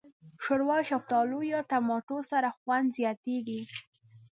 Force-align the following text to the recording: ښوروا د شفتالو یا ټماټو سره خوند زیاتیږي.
ښوروا 0.43 0.77
د 0.83 0.87
شفتالو 0.89 1.39
یا 1.51 1.59
ټماټو 1.69 2.17
سره 2.31 2.47
خوند 2.57 2.87
زیاتیږي. 2.97 3.61